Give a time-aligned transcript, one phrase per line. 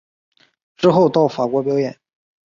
[0.77, 1.95] 之后到法国表演。